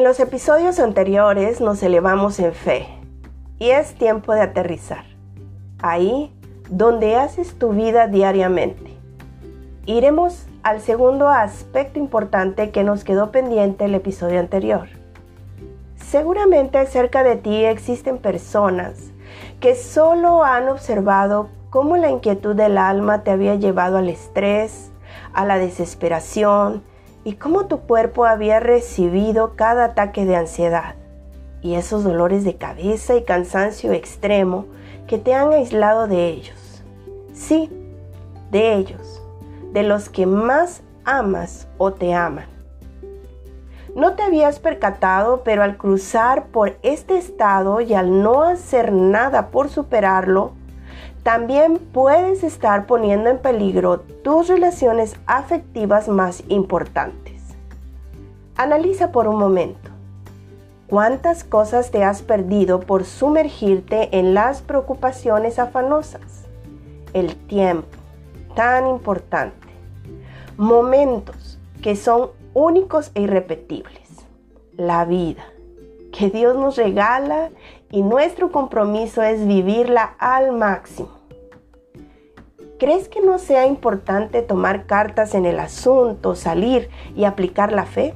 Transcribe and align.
los 0.00 0.20
episodios 0.20 0.78
anteriores 0.78 1.60
nos 1.60 1.82
elevamos 1.82 2.38
en 2.38 2.52
fe 2.52 2.86
y 3.58 3.70
es 3.70 3.94
tiempo 3.94 4.34
de 4.34 4.42
aterrizar. 4.42 5.04
Ahí 5.80 6.32
donde 6.68 7.16
haces 7.16 7.58
tu 7.58 7.70
vida 7.70 8.08
diariamente. 8.08 8.96
Iremos 9.86 10.46
al 10.62 10.80
segundo 10.80 11.28
aspecto 11.28 11.98
importante 11.98 12.70
que 12.70 12.82
nos 12.82 13.04
quedó 13.04 13.30
pendiente 13.30 13.84
el 13.84 13.94
episodio 13.94 14.40
anterior. 14.40 14.88
Seguramente 15.96 16.84
cerca 16.86 17.22
de 17.22 17.36
ti 17.36 17.64
existen 17.64 18.18
personas 18.18 19.12
que 19.60 19.74
solo 19.76 20.42
han 20.42 20.68
observado 20.68 21.48
cómo 21.70 21.96
la 21.96 22.10
inquietud 22.10 22.56
del 22.56 22.78
alma 22.78 23.22
te 23.22 23.30
había 23.30 23.54
llevado 23.54 23.98
al 23.98 24.08
estrés, 24.08 24.90
a 25.32 25.44
la 25.44 25.58
desesperación 25.58 26.82
y 27.26 27.32
cómo 27.32 27.66
tu 27.66 27.80
cuerpo 27.80 28.24
había 28.24 28.60
recibido 28.60 29.56
cada 29.56 29.86
ataque 29.86 30.24
de 30.24 30.36
ansiedad 30.36 30.94
y 31.60 31.74
esos 31.74 32.04
dolores 32.04 32.44
de 32.44 32.54
cabeza 32.54 33.16
y 33.16 33.24
cansancio 33.24 33.90
extremo 33.90 34.66
que 35.08 35.18
te 35.18 35.34
han 35.34 35.52
aislado 35.52 36.06
de 36.06 36.28
ellos. 36.28 36.84
Sí, 37.32 37.68
de 38.52 38.74
ellos, 38.74 39.20
de 39.72 39.82
los 39.82 40.08
que 40.08 40.24
más 40.24 40.82
amas 41.04 41.66
o 41.78 41.92
te 41.92 42.14
aman. 42.14 42.46
No 43.96 44.12
te 44.12 44.22
habías 44.22 44.60
percatado, 44.60 45.42
pero 45.42 45.64
al 45.64 45.76
cruzar 45.78 46.46
por 46.46 46.76
este 46.84 47.18
estado 47.18 47.80
y 47.80 47.92
al 47.94 48.22
no 48.22 48.44
hacer 48.44 48.92
nada 48.92 49.48
por 49.48 49.68
superarlo, 49.68 50.52
también 51.26 51.78
puedes 51.78 52.44
estar 52.44 52.86
poniendo 52.86 53.28
en 53.28 53.38
peligro 53.38 53.98
tus 53.98 54.46
relaciones 54.46 55.16
afectivas 55.26 56.06
más 56.06 56.44
importantes. 56.46 57.42
Analiza 58.54 59.10
por 59.10 59.26
un 59.26 59.36
momento. 59.36 59.90
¿Cuántas 60.86 61.42
cosas 61.42 61.90
te 61.90 62.04
has 62.04 62.22
perdido 62.22 62.78
por 62.78 63.04
sumergirte 63.04 64.16
en 64.16 64.34
las 64.34 64.62
preocupaciones 64.62 65.58
afanosas? 65.58 66.44
El 67.12 67.34
tiempo, 67.34 67.88
tan 68.54 68.86
importante. 68.86 69.66
Momentos 70.56 71.58
que 71.82 71.96
son 71.96 72.30
únicos 72.54 73.10
e 73.16 73.22
irrepetibles. 73.22 74.10
La 74.76 75.04
vida 75.04 75.44
que 76.16 76.30
Dios 76.30 76.54
nos 76.54 76.76
regala 76.76 77.50
y 77.90 78.02
nuestro 78.02 78.52
compromiso 78.52 79.22
es 79.22 79.44
vivirla 79.44 80.14
al 80.20 80.52
máximo. 80.52 81.15
¿Crees 82.78 83.08
que 83.08 83.22
no 83.22 83.38
sea 83.38 83.66
importante 83.66 84.42
tomar 84.42 84.84
cartas 84.84 85.34
en 85.34 85.46
el 85.46 85.60
asunto, 85.60 86.34
salir 86.34 86.90
y 87.14 87.24
aplicar 87.24 87.72
la 87.72 87.86
fe? 87.86 88.14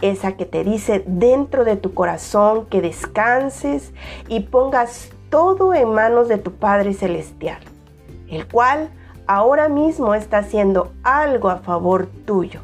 Esa 0.00 0.36
que 0.36 0.46
te 0.46 0.62
dice 0.62 1.02
dentro 1.08 1.64
de 1.64 1.74
tu 1.74 1.92
corazón 1.92 2.66
que 2.66 2.80
descanses 2.80 3.92
y 4.28 4.40
pongas 4.40 5.10
todo 5.28 5.74
en 5.74 5.90
manos 5.90 6.28
de 6.28 6.38
tu 6.38 6.52
Padre 6.52 6.94
Celestial, 6.94 7.58
el 8.28 8.46
cual 8.46 8.90
ahora 9.26 9.68
mismo 9.68 10.14
está 10.14 10.38
haciendo 10.38 10.92
algo 11.02 11.48
a 11.48 11.56
favor 11.56 12.06
tuyo. 12.26 12.60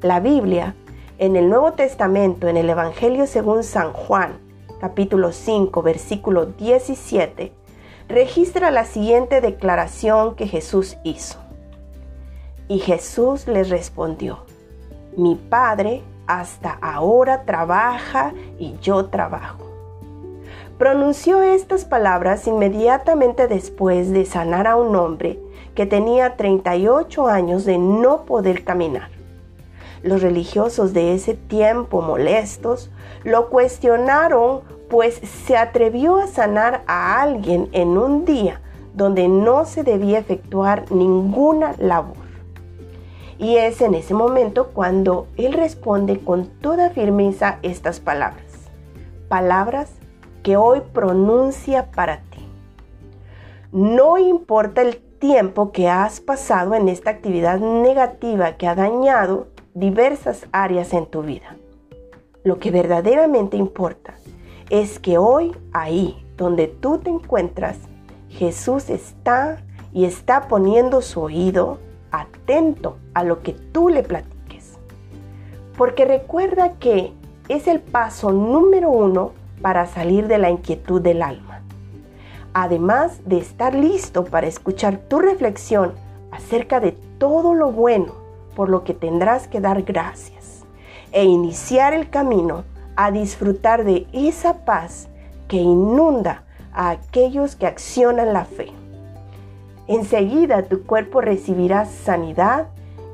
La 0.00 0.20
Biblia, 0.20 0.76
en 1.18 1.34
el 1.34 1.48
Nuevo 1.48 1.72
Testamento, 1.72 2.46
en 2.46 2.56
el 2.56 2.70
Evangelio 2.70 3.26
según 3.26 3.64
San 3.64 3.92
Juan, 3.92 4.38
capítulo 4.80 5.32
5, 5.32 5.82
versículo 5.82 6.46
17, 6.46 7.57
registra 8.08 8.70
la 8.70 8.84
siguiente 8.84 9.40
declaración 9.40 10.34
que 10.34 10.46
Jesús 10.46 10.96
hizo. 11.04 11.38
Y 12.66 12.80
Jesús 12.80 13.46
les 13.46 13.70
respondió, 13.70 14.44
mi 15.16 15.36
Padre 15.36 16.02
hasta 16.26 16.78
ahora 16.82 17.44
trabaja 17.44 18.32
y 18.58 18.76
yo 18.80 19.06
trabajo. 19.06 19.64
Pronunció 20.78 21.42
estas 21.42 21.84
palabras 21.84 22.46
inmediatamente 22.46 23.48
después 23.48 24.12
de 24.12 24.24
sanar 24.24 24.66
a 24.66 24.76
un 24.76 24.94
hombre 24.94 25.40
que 25.74 25.86
tenía 25.86 26.36
38 26.36 27.26
años 27.26 27.64
de 27.64 27.78
no 27.78 28.24
poder 28.24 28.64
caminar. 28.64 29.10
Los 30.02 30.22
religiosos 30.22 30.92
de 30.92 31.14
ese 31.14 31.34
tiempo 31.34 32.00
molestos 32.00 32.90
lo 33.24 33.48
cuestionaron 33.48 34.60
pues 34.88 35.14
se 35.46 35.56
atrevió 35.56 36.16
a 36.16 36.26
sanar 36.26 36.82
a 36.86 37.20
alguien 37.22 37.68
en 37.72 37.98
un 37.98 38.24
día 38.24 38.60
donde 38.94 39.28
no 39.28 39.64
se 39.64 39.84
debía 39.84 40.18
efectuar 40.18 40.90
ninguna 40.90 41.74
labor. 41.78 42.16
Y 43.38 43.56
es 43.56 43.80
en 43.80 43.94
ese 43.94 44.14
momento 44.14 44.70
cuando 44.74 45.28
él 45.36 45.52
responde 45.52 46.18
con 46.18 46.46
toda 46.46 46.90
firmeza 46.90 47.58
estas 47.62 48.00
palabras. 48.00 48.44
Palabras 49.28 49.90
que 50.42 50.56
hoy 50.56 50.80
pronuncia 50.92 51.90
para 51.92 52.22
ti. 52.30 52.44
No 53.70 54.18
importa 54.18 54.82
el 54.82 54.96
tiempo 54.96 55.70
que 55.70 55.88
has 55.88 56.20
pasado 56.20 56.74
en 56.74 56.88
esta 56.88 57.10
actividad 57.10 57.60
negativa 57.60 58.56
que 58.56 58.66
ha 58.66 58.74
dañado 58.74 59.48
diversas 59.74 60.46
áreas 60.50 60.92
en 60.92 61.06
tu 61.06 61.22
vida. 61.22 61.56
Lo 62.42 62.58
que 62.58 62.70
verdaderamente 62.70 63.56
importa 63.56 64.14
es 64.70 64.98
que 64.98 65.18
hoy, 65.18 65.56
ahí 65.72 66.24
donde 66.36 66.68
tú 66.68 66.98
te 66.98 67.10
encuentras, 67.10 67.78
Jesús 68.28 68.90
está 68.90 69.58
y 69.92 70.04
está 70.04 70.48
poniendo 70.48 71.00
su 71.02 71.20
oído 71.20 71.78
atento 72.10 72.98
a 73.14 73.24
lo 73.24 73.42
que 73.42 73.52
tú 73.52 73.88
le 73.88 74.02
platiques. 74.02 74.78
Porque 75.76 76.04
recuerda 76.04 76.74
que 76.74 77.12
es 77.48 77.66
el 77.66 77.80
paso 77.80 78.30
número 78.32 78.90
uno 78.90 79.32
para 79.62 79.86
salir 79.86 80.28
de 80.28 80.38
la 80.38 80.50
inquietud 80.50 81.00
del 81.00 81.22
alma. 81.22 81.62
Además 82.52 83.20
de 83.24 83.38
estar 83.38 83.74
listo 83.74 84.24
para 84.24 84.46
escuchar 84.46 84.98
tu 84.98 85.18
reflexión 85.18 85.92
acerca 86.30 86.80
de 86.80 86.92
todo 87.18 87.54
lo 87.54 87.72
bueno 87.72 88.12
por 88.54 88.68
lo 88.68 88.84
que 88.84 88.94
tendrás 88.94 89.48
que 89.48 89.60
dar 89.60 89.82
gracias 89.82 90.64
e 91.12 91.24
iniciar 91.24 91.94
el 91.94 92.10
camino 92.10 92.64
a 92.98 93.12
disfrutar 93.12 93.84
de 93.84 94.08
esa 94.12 94.64
paz 94.64 95.06
que 95.46 95.56
inunda 95.56 96.42
a 96.72 96.90
aquellos 96.90 97.54
que 97.54 97.68
accionan 97.68 98.32
la 98.32 98.44
fe. 98.44 98.72
Enseguida 99.86 100.64
tu 100.64 100.82
cuerpo 100.82 101.20
recibirá 101.20 101.84
sanidad 101.84 102.66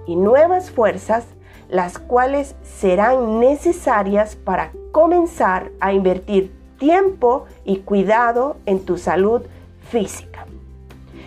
y 0.07 0.17
nuevas 0.17 0.71
fuerzas, 0.71 1.27
las 1.69 1.99
cuales 1.99 2.57
serán 2.63 3.41
necesarias 3.41 4.37
para 4.37 4.73
comenzar 4.91 5.71
a 5.81 5.93
invertir 5.93 6.51
tiempo 6.79 7.45
y 7.67 7.81
cuidado 7.81 8.57
en 8.65 8.87
tu 8.87 8.97
salud 8.97 9.43
física. 9.91 10.47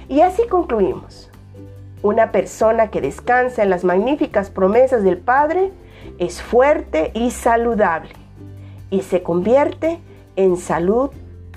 Y 0.10 0.22
así 0.22 0.48
concluimos. 0.48 1.30
Una 2.02 2.32
persona 2.32 2.90
que 2.90 3.02
descansa 3.02 3.62
en 3.62 3.70
las 3.70 3.84
magníficas 3.84 4.50
promesas 4.50 5.04
del 5.04 5.20
Padre 5.20 5.72
es 6.18 6.42
fuerte 6.42 7.12
y 7.14 7.30
saludable 7.30 8.27
y 8.90 9.02
se 9.02 9.24
convierte 9.24 10.00
en 10.36 10.58
salud 10.58 11.10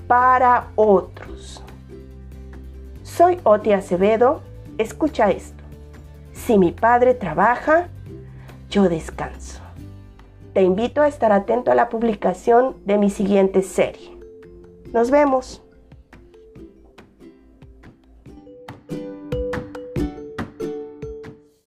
para 0.07 0.69
otros. 0.77 1.63
Soy 3.03 3.39
Oti 3.45 3.73
Acevedo, 3.73 4.41
escucha 4.79 5.31
esto. 5.31 5.63
Si 6.33 6.59
mi 6.59 6.73
padre 6.73 7.15
trabaja, 7.15 7.89
yo 8.71 8.89
descanso. 8.89 9.61
Te 10.55 10.63
invito 10.63 11.03
a 11.03 11.09
estar 11.09 11.33
atento 11.33 11.71
a 11.71 11.75
la 11.75 11.89
publicación 11.89 12.77
de 12.85 12.99
mi 12.99 13.11
siguiente 13.11 13.63
serie. 13.63 14.19
Nos 14.93 15.11
vemos. 15.11 15.63